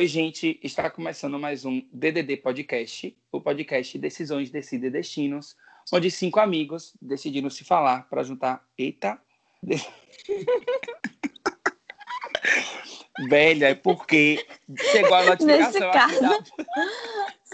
[0.00, 5.54] Oi, gente, está começando mais um DDD Podcast, o podcast Decisões Decidem Destinos,
[5.92, 8.66] onde cinco amigos decidiram se falar para juntar.
[8.78, 9.20] Eita!
[13.28, 14.42] Velha, é porque
[14.90, 16.38] chegou a notificação Nesse caso, da...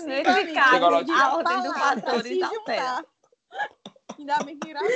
[0.06, 1.38] nesse caso, a a notificação.
[1.38, 3.04] ordem dos fatores altera.
[4.16, 4.88] Ainda bem que gravou.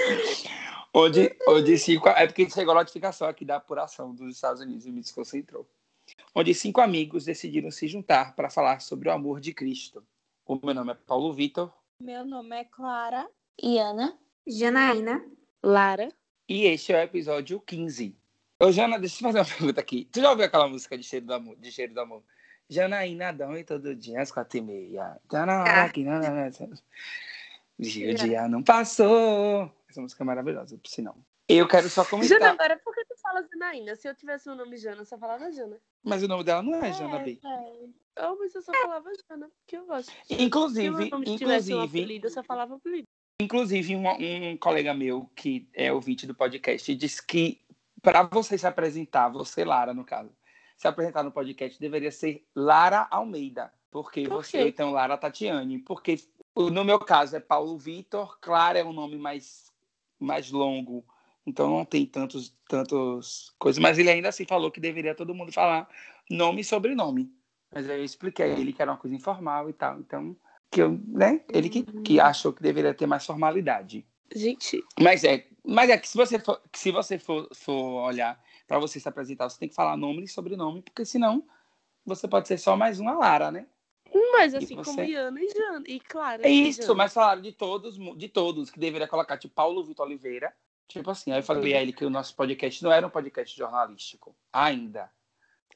[0.94, 2.08] onde, onde cinco...
[2.10, 5.68] É porque chegou a notificação aqui da apuração dos Estados Unidos e me desconcentrou.
[6.34, 10.04] Onde cinco amigos decidiram se juntar para falar sobre o amor de Cristo.
[10.46, 13.28] O meu nome é Paulo Vitor Meu nome é Clara.
[13.60, 14.16] E Ana?
[14.46, 15.22] Janaína,
[15.62, 16.08] Lara.
[16.48, 18.16] e este é o episódio 15.
[18.58, 20.06] Ô, Jana, deixa eu te fazer uma pergunta aqui.
[20.06, 21.56] Tu já ouviu aquela música de Cheiro do Amor?
[21.56, 22.22] De Cheiro do Amor?
[22.68, 25.20] Janaína dorme todo dia às quatro e meia.
[25.32, 25.88] Ah.
[25.88, 26.50] que não, não, não.
[27.78, 29.70] Dia, o dia não passou.
[29.88, 31.16] Essa música é maravilhosa, por sinal.
[31.48, 32.42] Eu quero só Jana, comentar.
[32.52, 33.94] agora por que fala Janaína?
[33.94, 35.80] Se eu tivesse o nome Jana, eu só falava Jana.
[36.02, 37.38] Mas o nome dela não é Jana B.
[37.44, 38.26] É.
[38.26, 40.12] Oh, mas eu só falava Jana, porque eu gosto.
[40.26, 43.06] Se Inclusive, nome tivesse um inclusive, apelido, eu só falava apelido.
[43.40, 47.64] Inclusive, um, um colega meu, que é ouvinte do podcast, disse que
[48.02, 50.30] para você se apresentar, você, Lara, no caso,
[50.76, 53.72] se apresentar no podcast, deveria ser Lara Almeida.
[53.90, 55.78] Porque Por você, então, Lara Tatiane.
[55.78, 56.18] Porque
[56.56, 59.72] no meu caso é Paulo Vitor, Clara é um nome mais,
[60.18, 61.04] mais longo,
[61.50, 63.78] então não tem tantos, tantos coisas.
[63.78, 65.88] Mas ele ainda assim falou que deveria todo mundo falar
[66.30, 67.30] nome e sobrenome.
[67.72, 70.00] Mas aí eu expliquei a ele que era uma coisa informal e tal.
[70.00, 70.36] Então,
[70.70, 71.42] que eu, né?
[71.52, 74.06] Ele que, que achou que deveria ter mais formalidade.
[74.32, 78.78] Gente, Mas é, mas é que se você for, se você for, for olhar para
[78.78, 81.44] você se apresentar, você tem que falar nome e sobrenome, porque senão
[82.06, 83.66] você pode ser só mais uma Lara, né?
[84.40, 85.04] mas assim como você?
[85.04, 85.84] Iana e Jana.
[85.86, 86.46] E Clara.
[86.46, 90.54] É isso, mas falaram de todos, de todos, que deveria colocar tipo Paulo Vitor Oliveira.
[90.90, 93.56] Tipo assim, aí eu falei a ele que o nosso podcast não era um podcast
[93.56, 95.02] jornalístico, ainda.
[95.02, 95.08] né?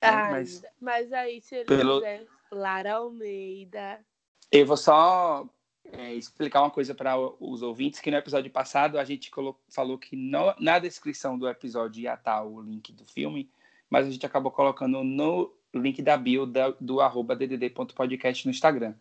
[0.00, 0.68] Ah, Mas ainda.
[0.80, 4.04] Mas aí, se ele Pelo- quiser Lara Almeida.
[4.50, 5.48] eu vou só
[5.92, 9.30] é, explicar uma coisa para os ouvintes, que no episódio passado a gente
[9.68, 13.48] falou que no- na descrição do episódio ia estar o link do filme,
[13.88, 18.94] mas a gente acabou colocando no link da bio da- do arroba ddd.podcast no Instagram.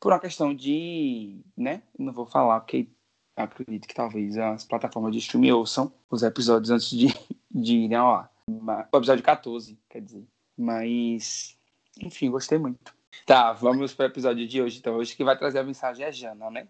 [0.00, 2.88] Por uma questão de, né, não vou falar, porque
[3.42, 7.06] acredito que talvez as plataformas de streaming ouçam os episódios antes de,
[7.50, 8.28] de irem ao
[8.92, 10.24] O episódio 14, quer dizer.
[10.56, 11.56] Mas,
[12.00, 12.94] enfim, gostei muito.
[13.24, 14.78] Tá, vamos para o episódio de hoje.
[14.78, 16.68] Então, hoje que vai trazer a mensagem é Jana, né?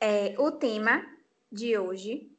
[0.00, 1.04] é, o tema
[1.52, 2.32] de hoje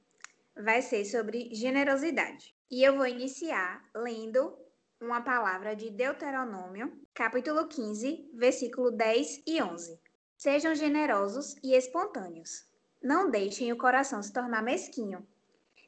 [0.56, 2.56] vai ser sobre generosidade.
[2.70, 4.58] E eu vou iniciar lendo
[5.02, 10.00] uma palavra de Deuteronômio, capítulo 15, versículo 10 e 11.
[10.38, 12.68] Sejam generosos e espontâneos.
[13.02, 15.28] Não deixem o coração se tornar mesquinho.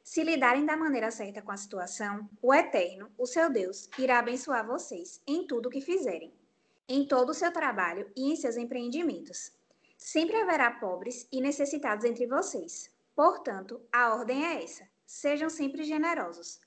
[0.02, 4.66] Se lidarem da maneira certa com a situação, o Eterno, o seu Deus, irá abençoar
[4.66, 6.34] vocês em tudo o que fizerem,
[6.88, 9.52] em todo o seu trabalho e em seus empreendimentos.
[9.96, 12.92] Sempre haverá pobres e necessitados entre vocês.
[13.14, 16.60] Portanto, a ordem é essa: sejam sempre generosos.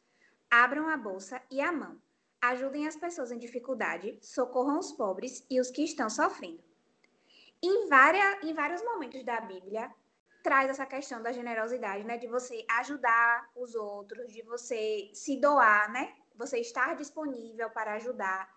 [0.50, 2.02] Abram a bolsa e a mão.
[2.42, 6.64] Ajudem as pessoas em dificuldade, socorram os pobres e os que estão sofrendo.
[7.62, 9.92] Em, várias, em vários momentos da Bíblia,
[10.44, 12.18] traz essa questão da generosidade, né?
[12.18, 16.14] De você ajudar os outros, de você se doar, né?
[16.36, 18.48] Você estar disponível para ajudar.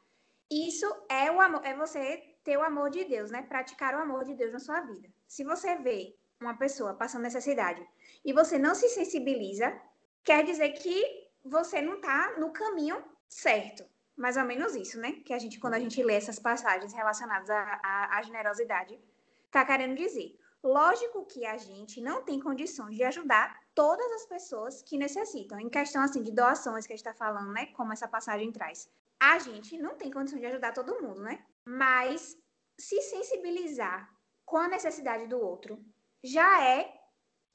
[0.50, 3.42] Isso é o amor, é você ter o amor de Deus, né?
[3.42, 5.08] Praticar o amor de Deus na sua vida.
[5.26, 7.86] Se você vê uma pessoa passando necessidade
[8.24, 9.80] e você não se sensibiliza,
[10.22, 13.84] quer dizer que você não está no caminho certo.
[14.16, 15.12] Mais ou menos isso, né?
[15.24, 19.00] Que a gente, quando a gente lê essas passagens relacionadas à, generosidade,
[19.46, 20.38] está querendo dizer.
[20.62, 25.58] Lógico que a gente não tem condições de ajudar todas as pessoas que necessitam.
[25.58, 27.66] Em questão assim de doações que a gente está falando, né?
[27.68, 28.90] Como essa passagem traz.
[29.18, 31.42] A gente não tem condição de ajudar todo mundo, né?
[31.64, 32.36] Mas
[32.78, 34.10] se sensibilizar
[34.44, 35.82] com a necessidade do outro
[36.22, 36.92] já é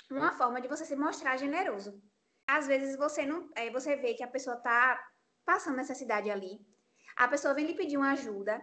[0.10, 2.02] uma forma de você se mostrar generoso.
[2.48, 5.00] Às vezes você não, é, você vê que a pessoa está
[5.46, 6.60] passando necessidade ali,
[7.16, 8.62] a pessoa vem lhe pedir uma ajuda,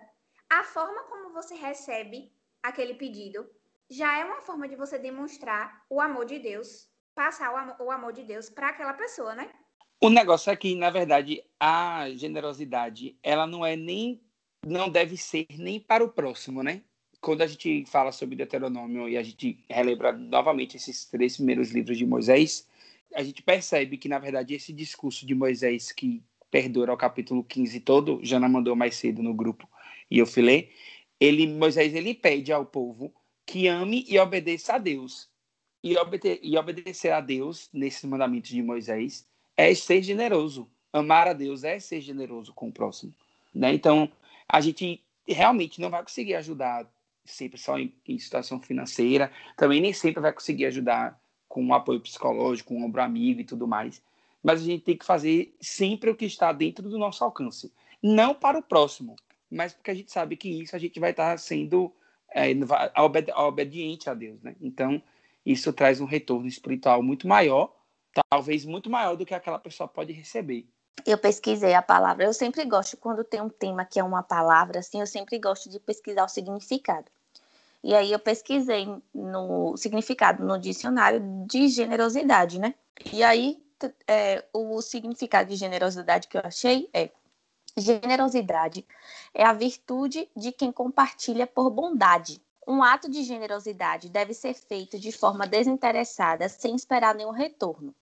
[0.51, 2.33] a forma como você recebe
[2.63, 3.49] aquele pedido
[3.89, 7.91] já é uma forma de você demonstrar o amor de Deus, passar o amor, o
[7.91, 9.51] amor de Deus para aquela pessoa, né?
[10.01, 14.21] O negócio é que, na verdade, a generosidade, ela não é nem,
[14.67, 16.83] não deve ser nem para o próximo, né?
[17.21, 21.97] Quando a gente fala sobre Deuteronômio e a gente relembra novamente esses três primeiros livros
[21.97, 22.67] de Moisés,
[23.15, 27.81] a gente percebe que, na verdade, esse discurso de Moisés que perdura o capítulo 15
[27.81, 29.67] todo, Jana mandou mais cedo no grupo
[30.11, 30.71] e eu fui ler,
[31.19, 33.11] ele, Moisés ele pede ao povo
[33.47, 35.31] que ame e obedeça a Deus.
[35.83, 39.27] E, obede e obedecer a Deus, nesses mandamentos de Moisés,
[39.57, 40.71] é ser generoso.
[40.93, 43.15] amar a Deus é ser generoso com o próximo,
[43.55, 43.73] né?
[43.73, 44.13] Então,
[44.47, 46.87] a gente realmente não vai conseguir ajudar
[47.25, 51.19] sempre só em, em situação financeira, também nem sempre vai conseguir ajudar
[51.49, 54.03] com um apoio psicológico, um ombro amigo e tudo mais.
[54.43, 57.73] Mas a gente tem que fazer sempre o que está dentro do nosso alcance.
[58.03, 59.15] Não para o próximo,
[59.51, 61.93] mas porque a gente sabe que isso a gente vai estar sendo
[62.35, 62.51] é,
[63.37, 64.57] obediente a Deus, né?
[64.61, 65.01] Então,
[65.45, 67.75] isso traz um retorno espiritual muito maior,
[68.31, 70.67] talvez muito maior do que aquela pessoa pode receber.
[71.07, 72.25] Eu pesquisei a palavra.
[72.25, 75.69] Eu sempre gosto, quando tem um tema que é uma palavra, assim, eu sempre gosto
[75.69, 77.07] de pesquisar o significado.
[77.83, 82.75] E aí eu pesquisei no significado no dicionário de generosidade, né?
[83.13, 83.61] E aí
[84.07, 87.11] é, o significado de generosidade que eu achei é
[87.77, 88.87] generosidade
[89.33, 92.43] é a virtude de quem compartilha por bondade.
[92.67, 97.95] Um ato de generosidade deve ser feito de forma desinteressada, sem esperar nenhum retorno.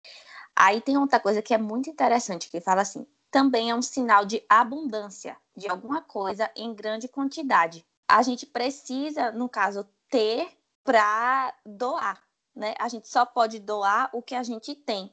[0.54, 4.24] Aí tem outra coisa que é muito interessante, que fala assim: também é um sinal
[4.24, 7.86] de abundância de alguma coisa em grande quantidade.
[8.06, 10.48] A gente precisa, no caso, ter
[10.84, 12.20] para doar,
[12.54, 12.74] né?
[12.78, 15.12] A gente só pode doar o que a gente tem.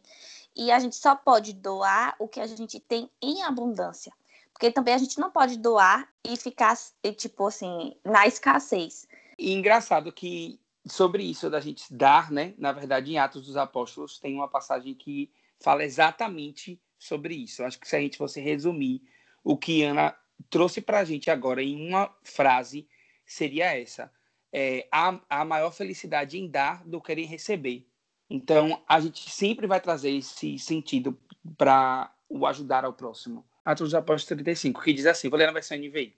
[0.57, 4.11] E a gente só pode doar o que a gente tem em abundância.
[4.51, 6.75] Porque também a gente não pode doar e ficar,
[7.15, 9.07] tipo assim, na escassez.
[9.37, 12.55] E engraçado que sobre isso da gente dar, né?
[12.57, 17.63] Na verdade, em Atos dos Apóstolos tem uma passagem que fala exatamente sobre isso.
[17.63, 19.03] Acho que se a gente fosse resumir
[19.43, 20.15] o que Ana
[20.49, 22.87] trouxe para a gente agora em uma frase,
[23.25, 24.11] seria essa:
[24.51, 27.86] é, há, há maior felicidade em dar do que em receber.
[28.29, 31.17] Então, a gente sempre vai trazer esse sentido
[31.57, 33.45] para o ajudar ao próximo.
[33.63, 36.15] Atos dos Apóstolos 35, que diz assim, vou ler na versão NVI.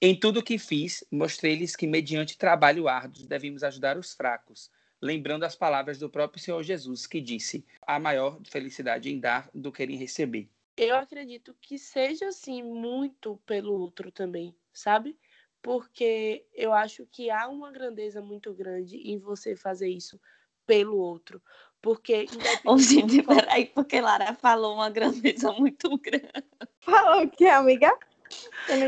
[0.00, 4.70] Em tudo o que fiz, mostrei-lhes que, mediante trabalho árduo, devemos ajudar os fracos,
[5.00, 9.72] lembrando as palavras do próprio Senhor Jesus, que disse: há maior felicidade em dar do
[9.72, 10.50] que em receber.
[10.76, 15.16] Eu acredito que seja, assim, muito pelo outro também, sabe?
[15.62, 20.20] Porque eu acho que há uma grandeza muito grande em você fazer isso
[20.66, 21.40] pelo outro.
[21.80, 22.26] Porque.
[22.64, 26.44] Ô, gente, peraí, porque Lara falou uma grandeza muito grande.
[26.80, 27.96] Falou o que, amiga?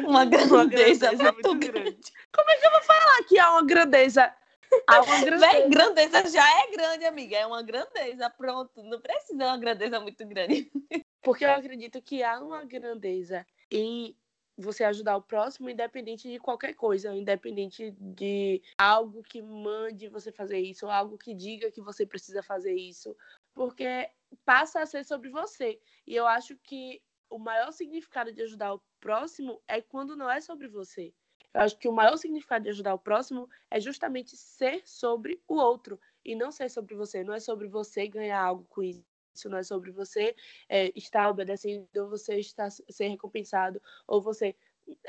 [0.07, 1.91] Uma grandeza, uma grandeza muito, muito grande.
[1.91, 2.13] grande.
[2.33, 4.35] Como é que eu vou falar que há uma grandeza?
[4.87, 5.69] Há uma grandeza.
[5.69, 7.37] Grandeza já é grande, amiga.
[7.37, 8.29] É uma grandeza.
[8.31, 8.83] Pronto.
[8.83, 10.71] Não precisa uma grandeza muito grande.
[11.23, 14.17] Porque eu acredito que há uma grandeza em
[14.59, 20.59] você ajudar o próximo, independente de qualquer coisa, independente de algo que mande você fazer
[20.59, 23.17] isso, ou algo que diga que você precisa fazer isso,
[23.55, 24.11] porque
[24.45, 25.81] passa a ser sobre você.
[26.07, 27.01] E eu acho que
[27.31, 31.15] o maior significado de ajudar o próximo é quando não é sobre você.
[31.55, 35.55] Eu acho que o maior significado de ajudar o próximo é justamente ser sobre o
[35.55, 37.25] outro e não ser sobre você.
[37.25, 39.08] Não é sobre você ganhar algo com isso
[39.39, 40.35] isso não é sobre você
[40.69, 44.55] é, estar obedecendo, ou você estar ser recompensado, ou você,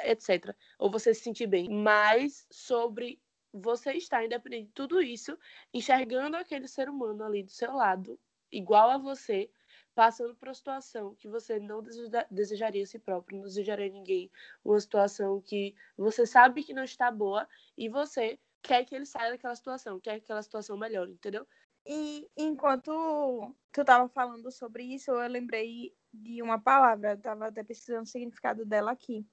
[0.05, 0.55] etc.
[0.77, 3.19] Ou você se sentir bem, mas sobre
[3.51, 5.37] você estar, independente de tudo isso,
[5.73, 8.19] enxergando aquele ser humano ali do seu lado,
[8.51, 9.49] igual a você,
[9.95, 11.83] passando por uma situação que você não
[12.29, 14.31] desejaria a si próprio, não desejaria a ninguém,
[14.63, 17.47] uma situação que você sabe que não está boa
[17.77, 21.47] e você quer que ele saia daquela situação, quer que aquela situação melhore, entendeu?
[21.85, 28.03] E enquanto tu estava falando sobre isso, eu lembrei de uma palavra, estava até pesquisando
[28.03, 29.25] o significado dela aqui,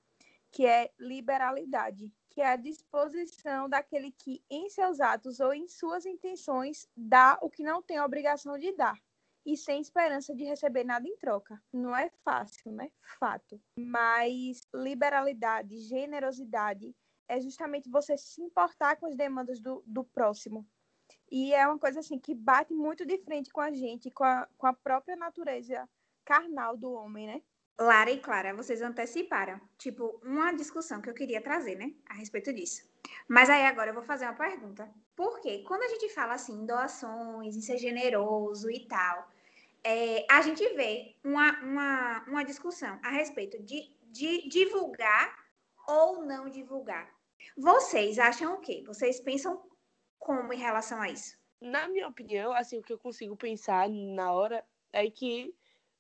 [0.52, 6.06] que é liberalidade, que é a disposição daquele que, em seus atos ou em suas
[6.06, 8.98] intenções, dá o que não tem obrigação de dar
[9.46, 11.62] e sem esperança de receber nada em troca.
[11.72, 12.90] Não é fácil, né?
[13.18, 13.60] Fato.
[13.78, 16.94] Mas liberalidade, generosidade
[17.28, 20.66] é justamente você se importar com as demandas do, do próximo,
[21.30, 24.48] e é uma coisa assim que bate muito de frente com a gente, com a,
[24.56, 25.88] com a própria natureza
[26.24, 27.42] carnal do homem, né?
[27.78, 32.50] Lara e Clara, vocês anteciparam, tipo, uma discussão que eu queria trazer, né, a respeito
[32.52, 32.88] disso.
[33.28, 34.88] Mas aí agora eu vou fazer uma pergunta.
[35.14, 39.30] Porque quando a gente fala assim, doações, em ser generoso e tal,
[39.84, 45.36] é, a gente vê uma, uma, uma discussão a respeito de, de divulgar
[45.86, 47.14] ou não divulgar.
[47.56, 48.82] Vocês acham o quê?
[48.86, 49.62] Vocês pensam
[50.18, 51.38] como em relação a isso?
[51.60, 55.54] Na minha opinião, assim, o que eu consigo pensar na hora é que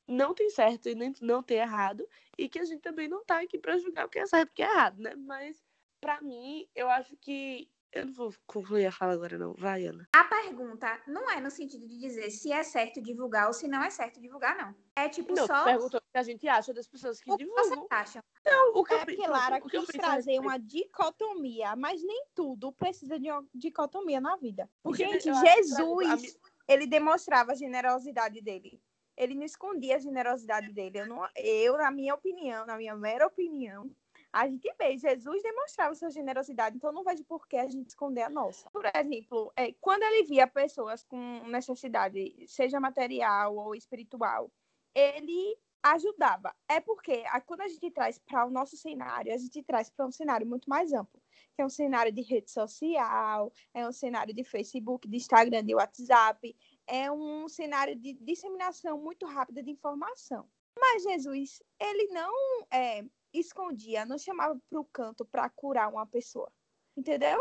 [0.06, 2.06] não tem certo e nem não tem errado
[2.38, 4.52] e que a gente também não tá aqui para julgar o que é certo e
[4.52, 5.14] o que é errado, né?
[5.16, 5.62] Mas
[6.00, 9.54] para mim, eu acho que eu não vou concluir a fala agora, não.
[9.54, 10.06] Vai, Ana.
[10.12, 13.82] A pergunta não é no sentido de dizer se é certo divulgar ou se não
[13.82, 14.74] é certo divulgar, não.
[14.94, 15.64] É tipo não, só.
[15.64, 17.62] perguntou o que a gente acha das pessoas que o divulgam.
[17.62, 18.24] Que você acha?
[18.44, 23.18] Não, o que é eu porque Lara quis trazer uma dicotomia, mas nem tudo precisa
[23.18, 24.68] de uma dicotomia na vida.
[24.82, 26.38] Porque, gente, Jesus,
[26.68, 28.80] ele demonstrava a generosidade dele.
[29.16, 31.00] ele não escondia a generosidade dele.
[31.00, 33.90] Eu, não, eu, na minha opinião, na minha mera opinião,
[34.32, 38.22] a gente vê, Jesus demonstrava sua generosidade, então não vejo por que a gente esconder
[38.22, 38.68] a nossa.
[38.70, 44.50] Por exemplo, é, quando ele via pessoas com necessidade, seja material ou espiritual,
[44.94, 46.54] ele ajudava.
[46.68, 50.10] É porque quando a gente traz para o nosso cenário, a gente traz para um
[50.10, 51.22] cenário muito mais amplo,
[51.54, 55.74] que é um cenário de rede social, é um cenário de Facebook, de Instagram, de
[55.74, 56.56] WhatsApp,
[56.86, 60.48] é um cenário de disseminação muito rápida de informação.
[60.78, 62.34] Mas Jesus, ele não
[62.70, 63.04] é,
[63.40, 66.50] escondia, não chamava para o canto para curar uma pessoa,
[66.96, 67.40] entendeu?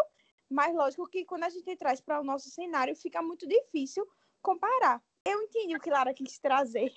[0.50, 4.08] Mas lógico que quando a gente traz para o nosso cenário, fica muito difícil
[4.42, 5.02] comparar.
[5.28, 6.94] Eu entendi o que Lara quis trazer.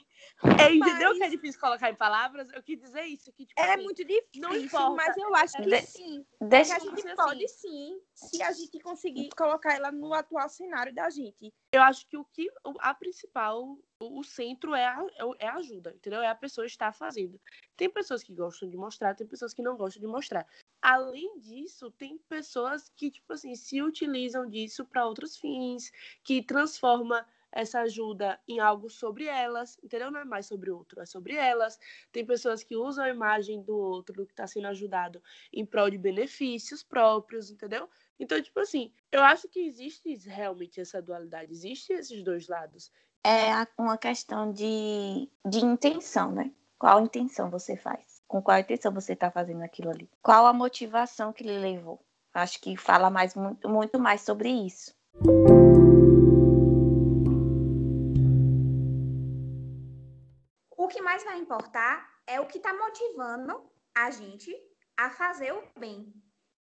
[0.60, 1.18] É, entendeu mas...
[1.18, 2.50] que é difícil colocar em palavras?
[2.52, 3.32] Eu quis dizer isso.
[3.32, 4.90] Que, tipo, é assim, muito difícil, não importa.
[4.90, 5.80] mas eu acho que de...
[5.80, 6.26] sim.
[6.38, 7.98] Deixa a gente pode assim.
[8.12, 11.50] sim, se a gente conseguir colocar ela no atual cenário da gente.
[11.72, 15.06] Eu acho que o que a principal, o, centro é a,
[15.38, 16.20] é a ajuda, entendeu?
[16.20, 17.40] É a pessoa estar fazendo.
[17.76, 20.46] Tem pessoas que gostam de mostrar, tem pessoas que não gostam de mostrar.
[20.82, 25.90] Além disso, tem pessoas que, tipo assim, se utilizam disso para outros fins,
[26.22, 30.10] que transforma essa ajuda em algo sobre elas, entendeu?
[30.10, 31.78] Não é mais sobre o outro, é sobre elas.
[32.12, 35.98] Tem pessoas que usam a imagem do outro que está sendo ajudado em prol de
[35.98, 37.88] benefícios próprios, entendeu?
[38.18, 42.90] Então, tipo assim, eu acho que existe realmente essa dualidade, existe esses dois lados.
[43.24, 46.52] É uma questão de, de intenção, né?
[46.78, 48.22] Qual intenção você faz?
[48.26, 50.08] Com qual intenção você está fazendo aquilo ali?
[50.22, 52.00] Qual a motivação que lhe levou?
[52.32, 54.94] Acho que fala mais muito, muito mais sobre isso.
[61.08, 63.52] Mais vai importar é o que está motivando
[63.94, 64.54] a gente
[64.94, 66.12] a fazer o bem.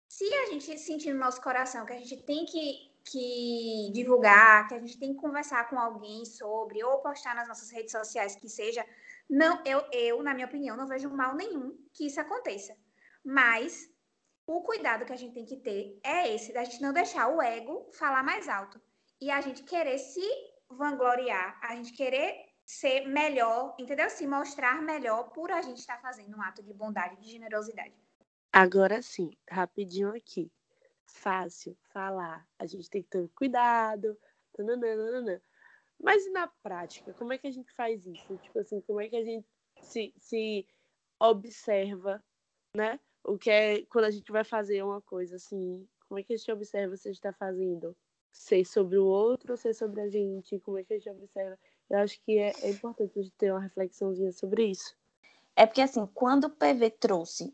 [0.07, 4.75] Se a gente sentir no nosso coração que a gente tem que, que divulgar, que
[4.75, 8.47] a gente tem que conversar com alguém sobre, ou postar nas nossas redes sociais, que
[8.47, 8.85] seja,
[9.29, 12.73] não, eu, eu, na minha opinião, não vejo mal nenhum que isso aconteça.
[13.25, 13.89] Mas
[14.47, 17.41] o cuidado que a gente tem que ter é esse, da gente não deixar o
[17.41, 18.81] ego falar mais alto.
[19.19, 20.25] E a gente querer se
[20.69, 24.09] vangloriar, a gente querer ser melhor, entendeu?
[24.09, 27.93] Se mostrar melhor por a gente estar fazendo um ato de bondade, de generosidade.
[28.51, 30.49] Agora sim, rapidinho aqui.
[31.05, 32.47] Fácil falar.
[32.57, 34.17] A gente tem que ter cuidado.
[34.53, 35.41] Tananana.
[36.01, 38.37] Mas na prática, como é que a gente faz isso?
[38.37, 39.45] Tipo assim, como é que a gente
[39.81, 40.65] se, se
[41.19, 42.23] observa,
[42.73, 42.97] né?
[43.21, 46.37] O que é quando a gente vai fazer uma coisa assim, como é que a
[46.37, 47.95] gente observa se a gente está fazendo?
[48.31, 50.59] Ser sobre o outro ou ser sobre a gente?
[50.59, 51.57] Como é que a gente observa
[51.91, 54.95] eu acho que é, é importante a gente ter uma reflexãozinha sobre isso.
[55.57, 57.53] É porque, assim, quando o PV trouxe,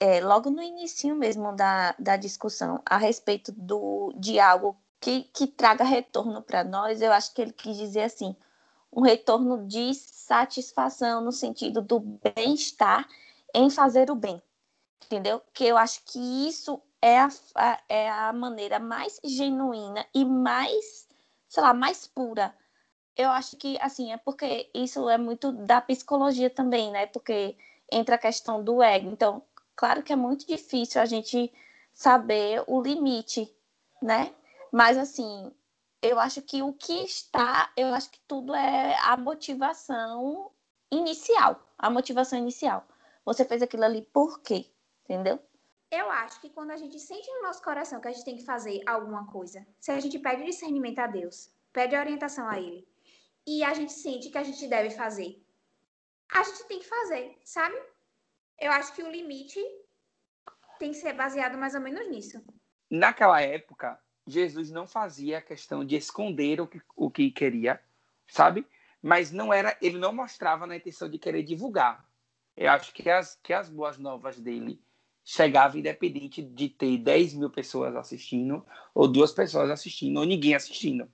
[0.00, 5.46] é, logo no início mesmo da, da discussão, a respeito do, de algo que, que
[5.46, 8.34] traga retorno para nós, eu acho que ele quis dizer assim,
[8.90, 13.06] um retorno de satisfação no sentido do bem-estar
[13.54, 14.42] em fazer o bem,
[15.04, 15.42] entendeu?
[15.52, 16.18] Que eu acho que
[16.48, 21.08] isso é a, a, é a maneira mais genuína e mais,
[21.48, 22.54] sei lá, mais pura
[23.16, 27.06] eu acho que, assim, é porque isso é muito da psicologia também, né?
[27.06, 27.56] Porque
[27.90, 29.10] entra a questão do ego.
[29.10, 29.42] Então,
[29.76, 31.52] claro que é muito difícil a gente
[31.92, 33.54] saber o limite,
[34.00, 34.34] né?
[34.72, 35.52] Mas, assim,
[36.00, 40.50] eu acho que o que está, eu acho que tudo é a motivação
[40.90, 41.60] inicial.
[41.78, 42.86] A motivação inicial.
[43.24, 44.66] Você fez aquilo ali por quê?
[45.04, 45.38] Entendeu?
[45.92, 48.46] Eu acho que quando a gente sente no nosso coração que a gente tem que
[48.46, 52.88] fazer alguma coisa, se a gente pede discernimento a Deus, pede orientação a Ele,
[53.46, 55.38] e a gente sente que a gente deve fazer.
[56.32, 57.78] A gente tem que fazer, sabe?
[58.58, 59.60] Eu acho que o limite
[60.78, 62.42] tem que ser baseado mais ou menos nisso.
[62.88, 67.78] Naquela época, Jesus não fazia a questão de esconder o que, o que queria,
[68.26, 68.66] sabe?
[69.02, 72.02] Mas não era, ele não mostrava na intenção de querer divulgar.
[72.56, 74.80] Eu acho que as, que as boas novas dele
[75.24, 78.64] chegavam independente de ter 10 mil pessoas assistindo,
[78.94, 81.08] ou duas pessoas assistindo, ou ninguém assistindo.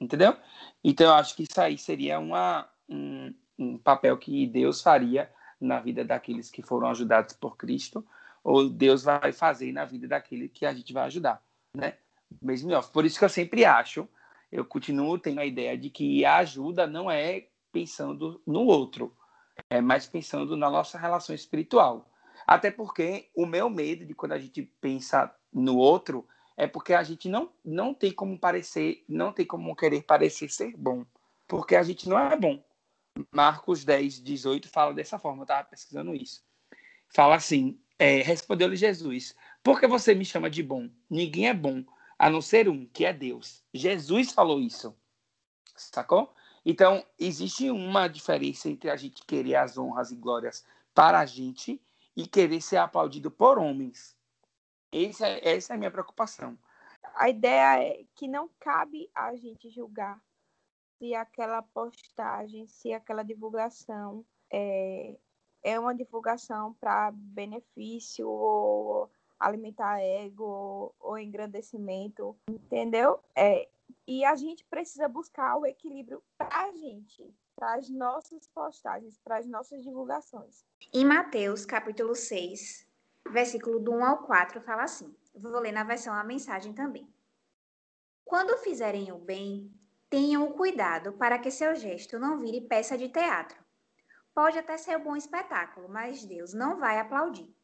[0.00, 0.36] Entendeu?
[0.84, 5.80] Então, eu acho que isso aí seria uma, um, um papel que Deus faria na
[5.80, 8.06] vida daqueles que foram ajudados por Cristo,
[8.44, 11.42] ou Deus vai fazer na vida daquele que a gente vai ajudar,
[11.74, 11.94] né?
[12.42, 12.70] Mesmo.
[12.92, 14.08] Por isso que eu sempre acho,
[14.52, 19.16] eu continuo tendo a ideia de que a ajuda não é pensando no outro,
[19.70, 22.10] é mais pensando na nossa relação espiritual.
[22.46, 26.26] Até porque o meu medo de quando a gente pensa no outro
[26.56, 30.74] é porque a gente não, não tem como parecer, não tem como querer parecer ser
[30.76, 31.04] bom,
[31.46, 32.62] porque a gente não é bom.
[33.30, 36.44] Marcos 10, 18 fala dessa forma, eu estava pesquisando isso.
[37.08, 40.88] Fala assim: é, respondeu-lhe Jesus, por que você me chama de bom?
[41.10, 41.84] Ninguém é bom,
[42.18, 43.62] a não ser um, que é Deus.
[43.72, 44.94] Jesus falou isso,
[45.74, 46.32] sacou?
[46.64, 51.80] Então, existe uma diferença entre a gente querer as honras e glórias para a gente
[52.16, 54.16] e querer ser aplaudido por homens.
[54.90, 56.58] Essa, é, essa é a minha preocupação.
[57.14, 60.20] A ideia é que não cabe a gente julgar
[60.98, 65.18] se aquela postagem, se aquela divulgação é,
[65.62, 73.20] é uma divulgação para benefício ou alimentar ego ou engrandecimento, entendeu?
[73.34, 73.68] É,
[74.06, 79.38] e a gente precisa buscar o equilíbrio para a gente, para as nossas postagens, para
[79.38, 80.64] as nossas divulgações.
[80.92, 82.86] Em Mateus, capítulo 6,
[83.30, 87.10] versículo do 1 ao 4, fala assim: vou ler na versão a mensagem também.
[88.24, 89.72] Quando fizerem o bem,
[90.10, 93.64] tenham cuidado para que seu gesto não vire peça de teatro.
[94.34, 97.56] Pode até ser um bom espetáculo, mas Deus não vai aplaudir.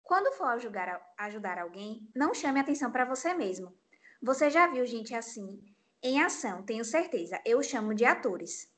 [0.00, 3.74] Quando for ajudar, ajudar alguém, não chame atenção para você mesmo.
[4.22, 5.64] Você já viu gente assim
[6.02, 7.40] em ação, tenho certeza.
[7.44, 8.69] Eu chamo de atores.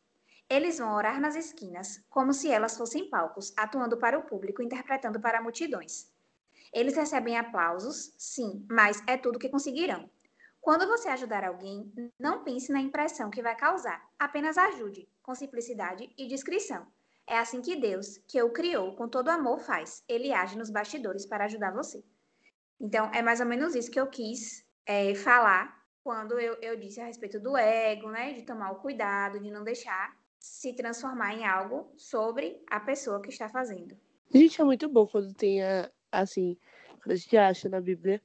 [0.53, 5.19] Eles vão orar nas esquinas, como se elas fossem palcos, atuando para o público, interpretando
[5.19, 6.13] para multidões.
[6.71, 10.11] Eles recebem aplausos, sim, mas é tudo que conseguirão.
[10.61, 11.91] Quando você ajudar alguém,
[12.21, 14.07] não pense na impressão que vai causar.
[14.19, 16.87] Apenas ajude, com simplicidade e discrição.
[17.27, 20.05] É assim que Deus, que o criou com todo amor, faz.
[20.07, 22.05] Ele age nos bastidores para ajudar você.
[22.79, 27.01] Então, é mais ou menos isso que eu quis é, falar quando eu, eu disse
[27.01, 28.35] a respeito do ego, né?
[28.35, 33.29] De tomar o cuidado, de não deixar se transformar em algo sobre a pessoa que
[33.29, 33.97] está fazendo.
[34.35, 35.61] Gente, é muito bom quando tem,
[36.11, 36.59] assim,
[37.01, 38.21] quando a gente acha na Bíblia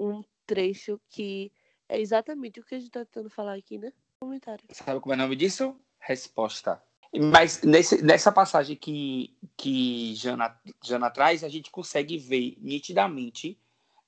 [0.00, 1.52] um trecho que
[1.86, 3.92] é exatamente o que a gente está tentando falar aqui, né?
[4.18, 4.64] Comentário.
[4.72, 5.78] Sabe como é o nome disso?
[5.98, 6.82] Resposta.
[7.14, 13.60] Mas nesse, nessa passagem que, que Jana, Jana traz, a gente consegue ver nitidamente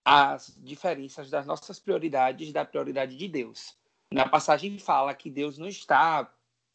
[0.02, 3.76] as diferenças das nossas prioridades da prioridade de Deus.
[4.10, 6.30] Na passagem fala que Deus não está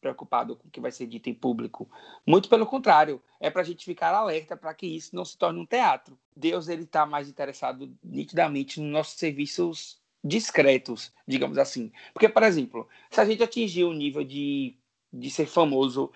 [0.06, 1.90] preocupado com o que vai ser dito em público.
[2.24, 5.58] Muito pelo contrário, é para a gente ficar alerta para que isso não se torne
[5.58, 6.16] um teatro.
[6.34, 11.90] Deus ele está mais interessado nitidamente nos nossos serviços discretos, digamos assim.
[12.12, 14.76] Porque, por exemplo, se a gente atingir o nível de,
[15.12, 16.12] de ser famoso,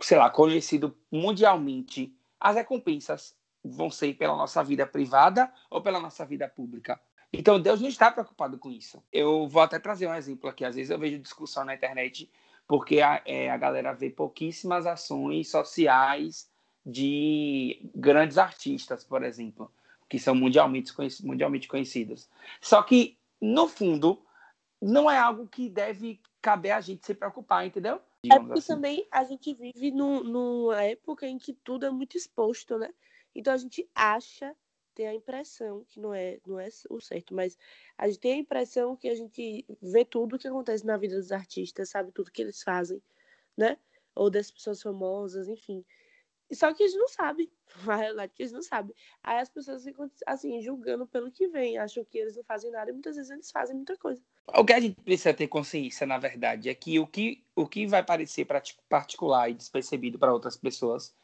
[0.00, 6.26] sei lá, conhecido mundialmente, as recompensas vão ser pela nossa vida privada ou pela nossa
[6.26, 7.00] vida pública.
[7.32, 9.02] Então Deus não está preocupado com isso.
[9.10, 10.64] Eu vou até trazer um exemplo aqui.
[10.64, 12.30] Às vezes eu vejo discussão na internet
[12.66, 16.50] porque a, é, a galera vê pouquíssimas ações sociais
[16.84, 19.70] de grandes artistas, por exemplo,
[20.08, 22.28] que são mundialmente, conhecidos, mundialmente conhecidos.
[22.60, 24.22] Só que, no fundo,
[24.80, 28.00] não é algo que deve caber a gente se preocupar, entendeu?
[28.30, 28.74] É porque assim.
[28.74, 32.92] também a gente vive no, numa época em que tudo é muito exposto, né?
[33.34, 34.54] Então a gente acha,
[34.94, 37.58] tem a impressão, que não é, não é o certo, mas
[37.96, 41.16] a gente tem a impressão que a gente vê tudo o que acontece na vida
[41.16, 43.02] dos artistas, sabe tudo que eles fazem,
[43.56, 43.78] né?
[44.14, 45.84] Ou das pessoas famosas, enfim.
[46.52, 47.50] Só que eles não sabem.
[47.88, 48.94] A realidade é que eles não sabem.
[49.22, 52.90] Aí as pessoas ficam, assim, julgando pelo que vem, acham que eles não fazem nada
[52.90, 54.22] e muitas vezes eles fazem muita coisa.
[54.48, 57.86] O que a gente precisa ter consciência, na verdade, é que o que, o que
[57.86, 58.46] vai parecer
[58.88, 61.14] particular e despercebido para outras pessoas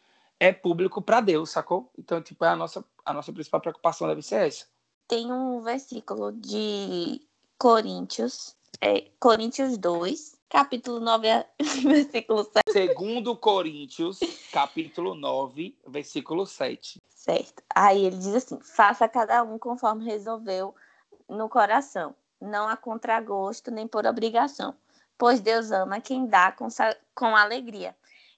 [0.41, 1.91] é público para Deus, sacou?
[1.99, 4.67] Então, tipo, é a nossa, a nossa principal preocupação deve ser essa.
[5.07, 7.21] Tem um versículo de
[7.59, 11.29] Coríntios, é, Coríntios 2, capítulo 9,
[11.83, 12.73] versículo 7.
[12.73, 14.21] Segundo Coríntios,
[14.53, 17.01] capítulo 9, versículo 7.
[17.09, 17.63] Certo.
[17.75, 20.75] Aí ele diz assim: faça cada um conforme resolveu
[21.29, 24.75] no coração, não a contragosto nem por obrigação,
[25.17, 26.69] pois Deus ama quem dá com,
[27.15, 27.95] com alegria.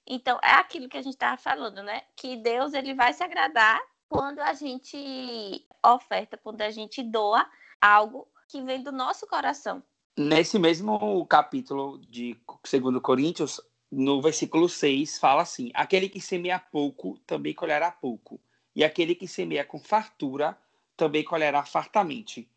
[0.07, 2.01] Então, é aquilo que a gente estava falando, né?
[2.15, 7.47] Que Deus ele vai se agradar quando a gente oferta, quando a gente doa
[7.79, 9.81] algo que vem do nosso coração.
[10.17, 12.37] Nesse mesmo capítulo de
[12.69, 18.39] 2 Coríntios, no versículo 6, fala assim: Aquele que semeia pouco também colherá pouco,
[18.75, 20.57] e aquele que semeia com fartura
[20.97, 22.49] também colherá fartamente.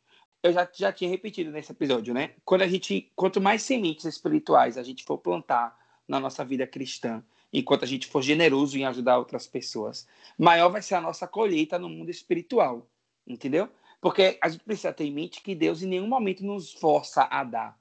[0.43, 2.35] Eu já, já tinha repetido nesse episódio, né?
[2.45, 7.25] Quando a gente, quanto mais sementes espirituais a gente for plantar na nossa vida cristã,
[7.55, 11.79] enquanto a gente for generoso em ajudar outras pessoas, maior vai ser a nossa colheita
[11.79, 12.91] no mundo espiritual,
[13.25, 13.69] entendeu?
[14.01, 17.45] Porque a gente precisa ter em mente que Deus em nenhum momento nos força a
[17.45, 17.79] dar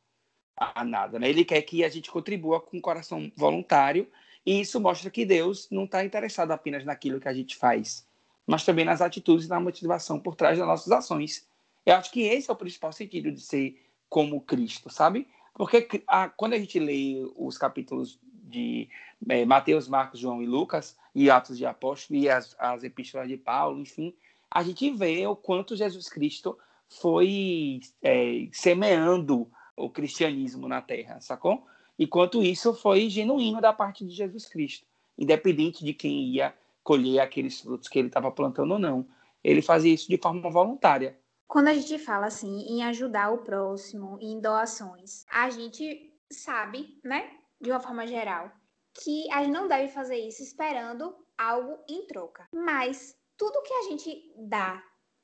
[0.55, 1.27] a nada, né?
[1.27, 4.07] Ele quer que a gente contribua com o coração voluntário
[4.45, 8.07] e isso mostra que Deus não está interessado apenas naquilo que a gente faz,
[8.45, 11.47] mas também nas atitudes e na motivação por trás das nossas ações.
[11.83, 15.27] Eu acho que esse é o principal sentido de ser como Cristo, sabe?
[15.55, 18.19] Porque a, quando a gente lê os capítulos
[18.53, 18.87] de
[19.27, 23.37] é, Mateus, Marcos, João e Lucas, e Atos de Apóstolos, e as, as epístolas de
[23.37, 24.13] Paulo, enfim,
[24.49, 31.65] a gente vê o quanto Jesus Cristo foi é, semeando o cristianismo na terra, sacou?
[31.97, 34.85] Enquanto isso foi genuíno da parte de Jesus Cristo,
[35.17, 39.07] independente de quem ia colher aqueles frutos que ele estava plantando ou não.
[39.43, 41.17] Ele fazia isso de forma voluntária.
[41.47, 47.29] Quando a gente fala assim em ajudar o próximo, em doações, a gente sabe, né,
[47.63, 48.51] de uma forma geral,
[48.93, 52.45] que a gente não deve fazer isso esperando algo em troca.
[52.53, 54.83] Mas tudo que a gente dá,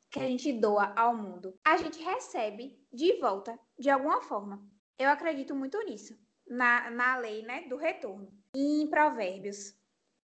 [0.09, 4.65] que a gente doa ao mundo, a gente recebe de volta de alguma forma.
[4.97, 8.31] Eu acredito muito nisso, na, na lei né, do retorno.
[8.55, 9.77] E em Provérbios,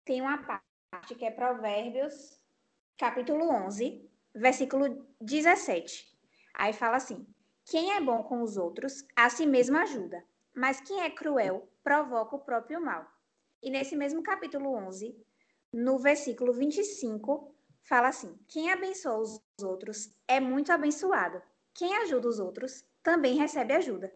[0.05, 2.41] tem uma parte que é Provérbios,
[2.97, 6.17] capítulo 11, versículo 17.
[6.55, 7.27] Aí fala assim:
[7.65, 10.25] Quem é bom com os outros, a si mesmo ajuda,
[10.55, 13.07] mas quem é cruel, provoca o próprio mal.
[13.63, 15.15] E nesse mesmo capítulo 11,
[15.73, 21.41] no versículo 25, fala assim: Quem abençoa os outros é muito abençoado.
[21.75, 24.11] Quem ajuda os outros também recebe ajuda.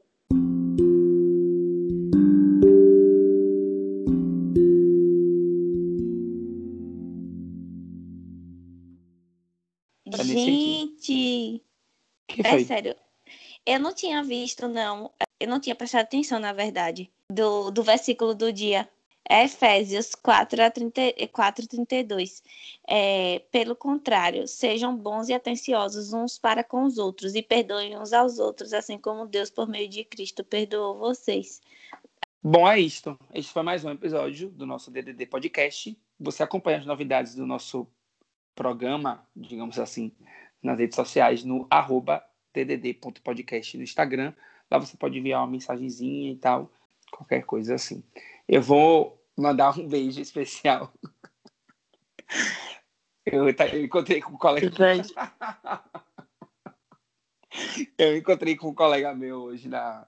[10.11, 11.63] Gente,
[12.45, 12.97] é sério.
[13.67, 15.13] Eu não tinha visto, não.
[15.41, 18.89] Eu não tinha prestado atenção, na verdade, do, do versículo do dia.
[19.31, 22.43] É Efésios 4, a 30, 4 32.
[22.89, 28.15] É, pelo contrário, sejam bons e atenciosos uns para com os outros e perdoem uns
[28.15, 31.61] aos outros, assim como Deus, por meio de Cristo, perdoou vocês.
[32.43, 33.19] Bom, é isto.
[33.35, 35.97] Este foi mais um episódio do nosso DDD Podcast.
[36.19, 37.87] Você acompanha as novidades do nosso
[38.55, 40.11] programa, digamos assim,
[40.63, 44.33] nas redes sociais, no arroba tdd.podcast no Instagram.
[44.71, 46.71] Lá você pode enviar uma mensagenzinha e tal,
[47.11, 48.03] qualquer coisa assim.
[48.49, 50.93] Eu vou mandar um beijo especial.
[53.31, 54.73] Eu, eu encontrei com um colega.
[57.99, 60.07] eu encontrei com um colega meu hoje na,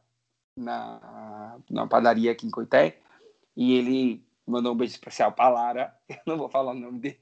[0.57, 2.99] na, na padaria aqui em Coité.
[3.55, 5.95] E ele mandou um beijo especial para Lara.
[6.09, 7.21] Eu não vou falar o nome dele.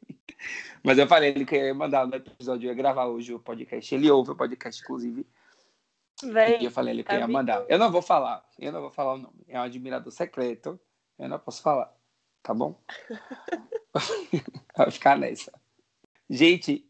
[0.84, 3.92] Mas eu falei ele que ia mandar no episódio, eu ia gravar hoje o podcast.
[3.92, 5.26] Ele ouve o podcast, inclusive.
[6.22, 7.64] Véi, e eu falei ele que ia mandar.
[7.68, 9.44] Eu não vou falar, eu não vou falar o nome.
[9.46, 10.78] É um admirador secreto.
[11.18, 11.92] Eu não posso falar.
[12.42, 12.80] Tá bom?
[14.76, 15.52] Vai ficar nessa.
[16.30, 16.88] Gente,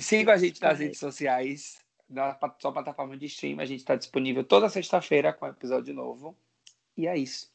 [0.00, 3.60] siga a gente nas redes sociais, na sua plataforma de stream.
[3.60, 6.36] A gente está disponível toda sexta-feira com episódio novo.
[6.96, 7.50] E é isso.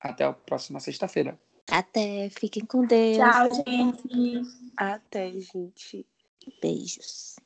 [0.00, 1.38] Até a próxima sexta-feira.
[1.70, 3.18] Até, fiquem com Deus.
[3.18, 4.42] Tchau, gente.
[4.76, 6.06] Até, gente.
[6.62, 7.36] Beijos.